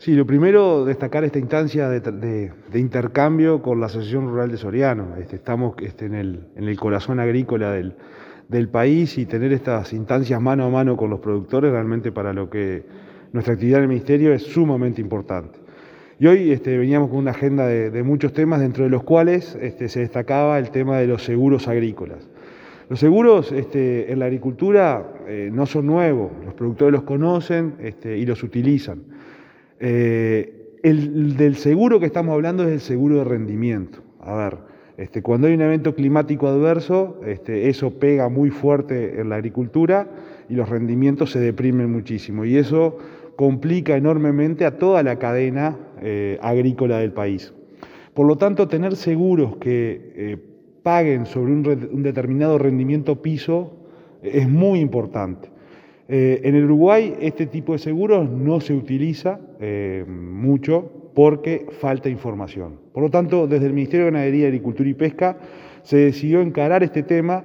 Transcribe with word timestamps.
Sí, 0.00 0.12
lo 0.14 0.24
primero, 0.24 0.84
destacar 0.84 1.24
esta 1.24 1.40
instancia 1.40 1.88
de, 1.88 2.52
intercambio 2.72 3.62
con 3.62 3.80
la 3.80 3.86
Asociación 3.86 4.28
Rural 4.28 4.48
de 4.48 4.56
Soriano. 4.56 5.16
Este, 5.18 5.34
estamos 5.34 5.74
este, 5.82 6.06
en, 6.06 6.14
el, 6.14 6.76
corazón 6.78 7.18
agrícola 7.18 7.72
del, 7.72 8.68
país 8.68 9.18
y 9.18 9.26
tener 9.26 9.52
estas 9.52 9.92
instancias 9.92 10.40
mano 10.40 10.66
a 10.66 10.70
mano 10.70 10.96
con 10.96 11.10
los 11.10 11.18
productores 11.18 11.72
realmente 11.72 12.12
para 12.12 12.32
lo 12.32 12.48
que 12.48 12.84
nuestra 13.32 13.54
actividad 13.54 13.78
en 13.78 13.82
el 13.82 13.88
Ministerio 13.88 14.32
es 14.32 14.44
sumamente 14.44 15.00
importante. 15.00 15.58
Y 16.20 16.28
hoy 16.28 16.52
este, 16.52 16.78
veníamos 16.78 17.08
con 17.08 17.18
una 17.18 17.32
agenda 17.32 17.66
de, 17.66 18.02
muchos 18.04 18.32
temas, 18.32 18.60
dentro 18.60 18.84
de 18.84 18.90
los 18.90 19.02
cuales 19.02 19.58
se 19.60 19.98
destacaba 19.98 20.60
el 20.60 20.70
tema 20.70 20.98
de 20.98 21.08
los 21.08 21.24
seguros 21.24 21.66
agrícolas. 21.66 22.28
Los 22.88 23.00
seguros 23.00 23.52
en 23.52 24.18
la 24.18 24.26
agricultura 24.26 25.04
eh, 25.26 25.50
no 25.52 25.66
son 25.66 25.86
nuevos, 25.86 26.30
los 26.44 26.54
productores 26.54 26.92
los 26.92 27.02
conocen 27.02 27.74
y 28.04 28.24
los 28.26 28.44
utilizan. 28.44 29.17
Eh, 29.80 30.76
el 30.82 31.36
del 31.36 31.56
seguro 31.56 32.00
que 32.00 32.06
estamos 32.06 32.34
hablando 32.34 32.64
es 32.64 32.70
el 32.70 32.80
seguro 32.80 33.16
de 33.18 33.24
rendimiento. 33.24 33.98
A 34.20 34.36
ver, 34.36 34.58
este, 34.96 35.22
cuando 35.22 35.46
hay 35.46 35.54
un 35.54 35.60
evento 35.60 35.94
climático 35.94 36.48
adverso, 36.48 37.20
este, 37.24 37.68
eso 37.68 37.98
pega 37.98 38.28
muy 38.28 38.50
fuerte 38.50 39.20
en 39.20 39.28
la 39.28 39.36
agricultura 39.36 40.08
y 40.48 40.54
los 40.54 40.68
rendimientos 40.68 41.30
se 41.30 41.40
deprimen 41.40 41.90
muchísimo. 41.90 42.44
Y 42.44 42.56
eso 42.56 42.98
complica 43.36 43.96
enormemente 43.96 44.64
a 44.64 44.78
toda 44.78 45.02
la 45.02 45.18
cadena 45.18 45.78
eh, 46.02 46.38
agrícola 46.42 46.98
del 46.98 47.12
país. 47.12 47.54
Por 48.14 48.26
lo 48.26 48.36
tanto, 48.36 48.66
tener 48.66 48.96
seguros 48.96 49.56
que 49.58 50.12
eh, 50.16 50.36
paguen 50.82 51.26
sobre 51.26 51.52
un 51.52 52.02
determinado 52.02 52.58
rendimiento 52.58 53.22
piso 53.22 53.76
es 54.22 54.48
muy 54.48 54.80
importante. 54.80 55.50
Eh, 56.10 56.40
en 56.44 56.54
el 56.54 56.64
Uruguay 56.64 57.14
este 57.20 57.44
tipo 57.44 57.74
de 57.74 57.78
seguros 57.78 58.30
no 58.30 58.60
se 58.60 58.72
utiliza 58.72 59.40
eh, 59.60 60.06
mucho 60.08 60.90
porque 61.14 61.66
falta 61.80 62.08
información. 62.08 62.80
Por 62.94 63.02
lo 63.02 63.10
tanto, 63.10 63.46
desde 63.46 63.66
el 63.66 63.74
Ministerio 63.74 64.06
de 64.06 64.12
Ganadería, 64.12 64.46
Agricultura 64.46 64.88
y 64.88 64.94
Pesca 64.94 65.36
se 65.82 65.98
decidió 65.98 66.40
encarar 66.40 66.82
este 66.82 67.02
tema, 67.02 67.44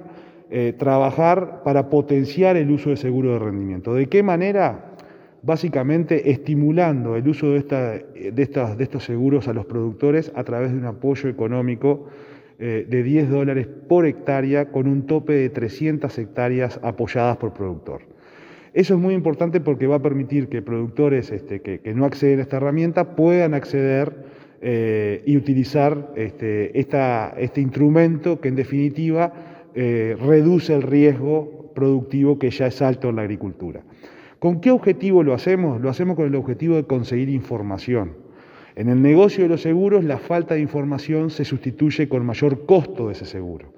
eh, 0.50 0.72
trabajar 0.78 1.62
para 1.62 1.90
potenciar 1.90 2.56
el 2.56 2.70
uso 2.70 2.88
de 2.88 2.96
seguros 2.96 3.38
de 3.38 3.44
rendimiento. 3.44 3.92
¿De 3.92 4.08
qué 4.08 4.22
manera? 4.22 4.92
Básicamente 5.42 6.30
estimulando 6.30 7.16
el 7.16 7.28
uso 7.28 7.50
de, 7.50 7.60
de 8.32 8.42
estos 8.82 9.04
seguros 9.04 9.46
a 9.46 9.52
los 9.52 9.66
productores 9.66 10.32
a 10.34 10.42
través 10.42 10.72
de 10.72 10.78
un 10.78 10.86
apoyo 10.86 11.28
económico 11.28 12.06
de 12.56 13.02
10 13.02 13.28
dólares 13.28 13.66
por 13.66 14.06
hectárea 14.06 14.70
con 14.70 14.86
un 14.86 15.06
tope 15.06 15.34
de 15.34 15.50
300 15.50 16.16
hectáreas 16.18 16.80
apoyadas 16.82 17.36
por 17.36 17.52
productor. 17.52 18.14
Eso 18.74 18.94
es 18.94 19.00
muy 19.00 19.14
importante 19.14 19.60
porque 19.60 19.86
va 19.86 19.96
a 19.96 20.02
permitir 20.02 20.48
que 20.48 20.60
productores 20.60 21.30
este, 21.30 21.60
que, 21.60 21.94
no 21.94 22.04
acceden 22.04 22.40
a 22.40 22.42
esta 22.42 22.56
herramienta 22.56 23.14
puedan 23.14 23.54
acceder 23.54 24.24
eh, 24.60 25.22
y 25.24 25.36
utilizar 25.36 26.12
este, 26.16 26.76
este, 26.78 27.60
instrumento 27.60 28.40
que 28.40 28.48
en 28.48 28.56
definitiva 28.56 29.32
eh, 29.76 30.16
reduce 30.20 30.74
el 30.74 30.82
riesgo 30.82 31.70
productivo 31.72 32.36
que 32.40 32.50
ya 32.50 32.66
es 32.66 32.82
alto 32.82 33.10
en 33.10 33.16
la 33.16 33.22
agricultura. 33.22 33.82
¿Con 34.40 34.60
qué 34.60 34.72
objetivo 34.72 35.22
lo 35.22 35.34
hacemos? 35.34 35.80
Lo 35.80 35.88
hacemos 35.88 36.16
con 36.16 36.26
el 36.26 36.34
objetivo 36.34 36.74
de 36.74 36.82
conseguir 36.82 37.28
información. 37.28 38.14
En 38.74 38.88
el 38.88 39.00
negocio 39.00 39.44
de 39.44 39.50
los 39.50 39.62
seguros, 39.62 40.02
la 40.02 40.18
falta 40.18 40.54
de 40.54 40.60
información 40.60 41.30
se 41.30 41.44
sustituye 41.44 42.08
con 42.08 42.26
mayor 42.26 42.66
costo 42.66 43.06
de 43.06 43.12
ese 43.12 43.24
seguro. 43.24 43.72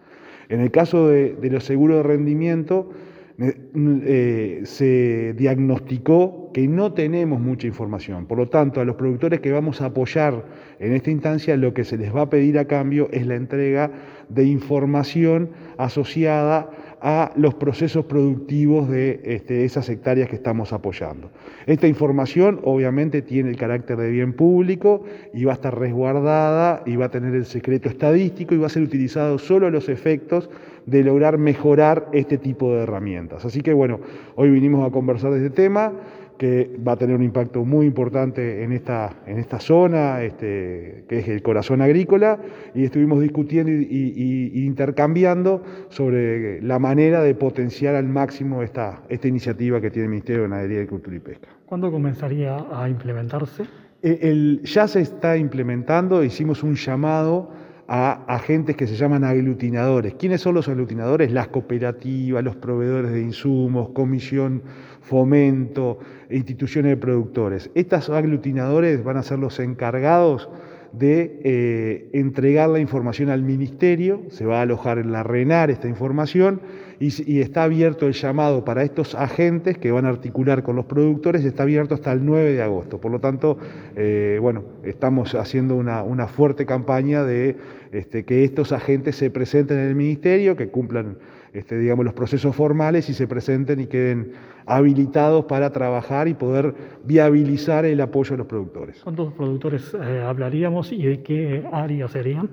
En 0.49 0.61
el 0.61 0.71
caso 0.71 1.09
de 1.09 1.51
los 1.51 1.65
seguros 1.65 1.99
de 1.99 2.03
rendimiento, 2.03 2.91
eh, 3.39 4.63
se 4.65 5.35
diagnosticó 5.35 6.51
que 6.55 6.67
no 6.67 6.95
tenemos 6.95 7.39
mucha 7.39 7.67
información. 7.67 8.27
Por 8.27 8.39
lo 8.39 8.49
tanto, 8.49 8.81
a 8.81 8.85
los 8.87 8.97
productores 8.97 9.41
que 9.41 9.53
vamos 9.53 9.83
a 9.83 9.87
apoyar 9.87 10.47
en 10.79 10.95
esta 10.95 11.11
instancia, 11.11 11.57
lo 11.57 11.75
que 11.75 11.85
se 11.85 11.99
les 11.99 12.15
va 12.15 12.23
a 12.23 12.31
pedir 12.31 12.59
a 12.59 12.67
cambio 12.67 13.09
es 13.13 13.27
la 13.27 13.35
entrega 13.35 13.91
de 14.31 14.45
información 14.45 15.51
asociada 15.77 16.71
a 17.01 17.33
los 17.37 17.55
procesos 17.55 18.07
productivos 18.07 18.89
de 18.89 19.21
este, 19.25 19.65
esas 19.65 19.89
hectáreas 19.89 20.29
que 20.29 20.37
estamos 20.37 20.73
apoyando. 20.73 21.31
Esta 21.67 21.87
información 21.87 22.61
obviamente 22.65 23.23
tiene 23.23 23.51
el 23.51 23.57
carácter 23.57 23.99
de 23.99 24.11
bien 24.11 24.33
público 24.33 25.05
y 25.35 25.45
va 25.45 25.53
a 25.53 25.55
estar 25.57 25.79
resguardada 25.79 26.83
y 26.87 26.97
va 26.97 27.07
a 27.07 27.11
tener 27.11 27.35
el 27.35 27.45
secreto 27.45 27.89
estadístico 27.89 28.55
y 28.55 28.59
va 28.59 28.67
a 28.67 28.71
ser 28.71 28.83
utilizado 28.83 29.39
solo 29.39 29.67
a 29.67 29.71
los 29.71 29.89
efectos 29.89 30.49
de 30.87 31.03
lograr 31.03 31.37
mejorar 31.37 32.09
este 32.13 32.39
tipo 32.39 32.73
de 32.73 32.83
herramientas. 32.83 33.45
Así 33.45 33.61
que 33.61 33.73
bueno, 33.73 34.01
hoy 34.37 34.51
vinimos 34.51 34.87
a 34.87 34.93
conversar 34.93 35.33
de 35.33 35.39
este 35.39 35.51
tema 35.51 35.93
que 36.39 36.71
va 36.87 36.93
a 36.93 36.97
tener 36.97 37.17
un 37.17 37.23
impacto 37.23 37.65
muy 37.65 37.87
importante 37.87 38.63
en 38.63 38.73
esta, 38.73 39.23
en 39.27 39.39
esta 39.39 39.59
zona, 39.59 40.23
este, 40.23 41.05
que 41.09 41.19
es 41.19 41.29
el 41.29 41.43
corazón 41.43 41.83
agrícola, 41.83 42.39
y 42.75 42.85
estuvimos 42.85 43.21
discutiendo 43.21 43.71
y, 43.73 44.65
intercambiando 44.67 45.63
sobre 45.89 46.61
la 46.63 46.79
manera 46.79 47.23
de 47.23 47.35
potenciar 47.35 47.95
al 47.95 48.07
máximo 48.07 48.63
esta, 48.63 49.03
esta 49.09 49.29
iniciativa 49.29 49.81
que 49.81 49.91
tiene 49.91 50.05
el 50.05 50.11
Ministerio 50.11 50.43
de 50.43 50.49
Ganadería, 50.49 50.79
Agricultura 50.79 51.17
y 51.17 51.21
Pesca. 51.21 51.49
¿Cuándo 51.67 51.91
comenzaría 51.91 52.65
a 52.73 52.89
implementarse? 52.89 53.65
Eh, 54.03 54.61
ya 54.63 54.87
se 54.87 55.01
está 55.01 55.37
implementando, 55.37 56.23
hicimos 56.23 56.63
un 56.63 56.75
llamado 56.75 57.51
a 57.89 58.25
agentes 58.27 58.77
que 58.77 58.87
se 58.87 58.97
llaman 58.97 59.25
aglutinadores. 59.25 60.15
¿Quiénes 60.15 60.41
son 60.41 60.55
los 60.55 60.69
aglutinadores? 60.69 61.31
Las 61.31 61.49
cooperativas, 61.49 62.43
los 62.43 62.57
proveedores 62.57 63.13
de 63.13 63.21
insumos, 63.21 63.91
comisión, 63.91 64.63
fomento, 65.01 65.99
instituciones 66.31 66.91
de 66.91 66.97
productores. 66.97 67.71
Estos 67.75 68.11
aglutinadores 68.11 69.05
van 69.05 69.17
a 69.17 69.23
ser 69.23 69.39
los 69.39 69.61
encargados 69.61 70.49
de 70.93 71.41
eh, 71.45 72.11
entregar 72.13 72.71
la 72.71 72.81
información 72.81 73.29
al 73.29 73.43
ministerio, 73.43 74.23
se 74.31 74.47
va 74.47 74.61
a 74.61 74.63
alojar 74.63 74.99
en 74.99 75.13
la 75.13 75.23
RENAR 75.23 75.71
esta 75.71 75.89
información 75.89 76.61
y, 76.99 77.41
está 77.41 77.65
abierto 77.65 78.07
el 78.07 78.15
llamado 78.15 78.65
para 78.65 78.83
estos 78.83 79.15
agentes 79.15 79.79
que 79.79 79.91
van 79.91 80.07
a 80.07 80.09
articular 80.09 80.63
con 80.63 80.77
los 80.77 80.87
productores, 80.87 81.45
está 81.45 81.65
abierto 81.65 81.95
hasta 81.95 82.13
el 82.13 82.25
9 82.25 82.53
de 82.53 82.63
agosto. 82.63 83.01
Por 83.01 83.13
lo 83.13 83.21
tanto, 83.21 83.59
eh, 83.97 84.39
bueno, 84.41 84.65
estamos 84.85 85.35
haciendo 85.35 85.77
una, 85.77 86.27
fuerte 86.29 86.67
campaña 86.67 87.23
de 87.25 87.57
este, 87.93 88.25
que 88.25 88.45
estos 88.45 88.73
agentes 88.73 89.17
se 89.17 89.31
presenten 89.31 89.79
en 89.79 89.89
el 89.89 89.95
ministerio, 89.95 90.57
que 90.57 90.69
cumplan 90.69 91.19
este, 91.53 91.79
digamos, 91.79 92.05
los 92.05 92.13
procesos 92.13 92.55
formales 92.55 93.09
y 93.09 93.15
se 93.15 93.27
presenten 93.27 93.81
y 93.81 93.87
queden 93.87 94.33
habilitados 94.67 95.47
para 95.47 95.71
trabajar 95.71 96.29
y 96.29 96.35
poder 96.35 96.75
viabilizar 97.05 97.87
el 97.87 98.01
apoyo 98.01 98.35
a 98.35 98.39
los 98.39 98.47
productores. 98.47 99.01
¿Cuántos 99.03 99.33
productores 99.33 99.95
eh, 99.95 100.23
hablaríamos 100.23 100.93
y 100.93 101.07
de 101.07 101.23
qué 101.23 101.65
áreas 101.73 102.11
serían? 102.11 102.51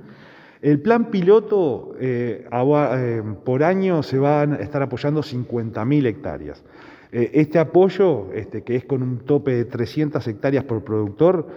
El 0.63 0.79
plan 0.79 1.11
piloto 1.11 1.93
eh, 1.99 2.47
eh, 2.49 3.23
por 3.43 3.63
año 3.65 4.01
se 4.01 4.17
van 4.17 4.53
a 4.53 4.55
estar 4.55 4.81
apoyando 4.81 5.21
50.000 5.21 6.05
hectáreas. 6.07 6.63
Este 7.11 7.59
apoyo, 7.59 8.33
este, 8.33 8.63
que 8.63 8.75
es 8.75 8.85
con 8.85 9.03
un 9.03 9.19
tope 9.19 9.53
de 9.53 9.65
300 9.65 10.25
hectáreas 10.27 10.63
por 10.63 10.83
productor, 10.83 11.47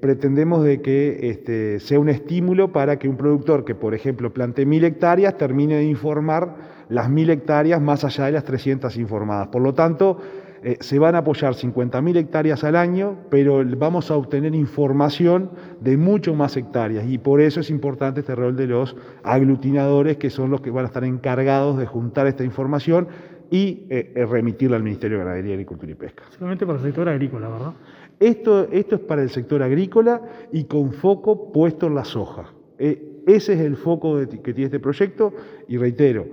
pretendemos 0.00 0.62
de 0.62 0.80
que 0.80 1.30
este, 1.30 1.80
sea 1.80 1.98
un 1.98 2.08
estímulo 2.08 2.70
para 2.70 2.96
que 2.96 3.08
un 3.08 3.16
productor 3.16 3.64
que, 3.64 3.74
por 3.74 3.92
ejemplo, 3.92 4.32
plante 4.32 4.64
1.000 4.64 4.84
hectáreas 4.84 5.36
termine 5.36 5.78
de 5.78 5.84
informar 5.84 6.54
las 6.90 7.08
1.000 7.08 7.30
hectáreas 7.30 7.80
más 7.80 8.04
allá 8.04 8.26
de 8.26 8.32
las 8.32 8.44
300 8.44 8.96
informadas. 8.98 9.48
Por 9.48 9.62
lo 9.62 9.74
tanto, 9.74 10.18
eh, 10.62 10.76
se 10.80 10.98
van 10.98 11.14
a 11.14 11.18
apoyar 11.18 11.54
50.000 11.54 12.16
hectáreas 12.16 12.64
al 12.64 12.76
año, 12.76 13.16
pero 13.30 13.64
vamos 13.76 14.10
a 14.10 14.16
obtener 14.16 14.54
información 14.54 15.50
de 15.80 15.96
mucho 15.96 16.34
más 16.34 16.56
hectáreas 16.56 17.06
y 17.08 17.18
por 17.18 17.40
eso 17.40 17.60
es 17.60 17.70
importante 17.70 18.20
este 18.20 18.34
rol 18.34 18.56
de 18.56 18.66
los 18.66 18.96
aglutinadores, 19.22 20.16
que 20.16 20.30
son 20.30 20.50
los 20.50 20.60
que 20.60 20.70
van 20.70 20.84
a 20.84 20.88
estar 20.88 21.04
encargados 21.04 21.78
de 21.78 21.86
juntar 21.86 22.26
esta 22.26 22.44
información 22.44 23.08
y 23.50 23.86
eh, 23.88 24.12
eh, 24.14 24.26
remitirla 24.26 24.76
al 24.76 24.82
Ministerio 24.82 25.18
de 25.18 25.24
Ganadería, 25.24 25.52
Agricultura 25.54 25.92
y 25.92 25.94
Pesca. 25.94 26.24
Solamente 26.30 26.66
para 26.66 26.78
el 26.78 26.84
sector 26.84 27.08
agrícola, 27.08 27.48
¿verdad? 27.48 27.72
Esto, 28.20 28.68
esto 28.72 28.96
es 28.96 29.00
para 29.02 29.22
el 29.22 29.30
sector 29.30 29.62
agrícola 29.62 30.20
y 30.52 30.64
con 30.64 30.92
foco 30.92 31.52
puesto 31.52 31.86
en 31.86 31.94
la 31.94 32.04
soja. 32.04 32.52
ese 32.78 33.52
es 33.52 33.60
el 33.60 33.76
foco 33.76 34.18
que 34.18 34.52
tiene 34.52 34.64
este 34.64 34.80
proyecto 34.80 35.32
y 35.68 35.76
reitero, 35.76 36.26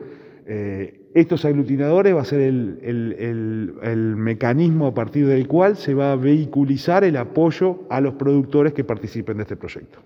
eh, 0.47 1.04
estos 1.15 1.45
aglutinadores 1.45 2.13
va 2.13 2.21
a 2.21 2.25
ser 2.25 2.41
el, 2.41 4.15
mecanismo 4.17 4.87
a 4.87 4.93
partir 4.93 5.25
del 5.25 5.47
cual 5.47 5.77
se 5.77 5.93
va 5.93 6.11
a 6.11 6.17
vehiculizar 6.17 7.05
el 7.05 7.15
apoyo 7.15 7.83
a 7.89 8.01
los 8.01 8.15
productores 8.15 8.73
que 8.73 8.83
participen 8.83 9.37
de 9.37 9.43
este 9.43 9.55
proyecto. 9.55 9.99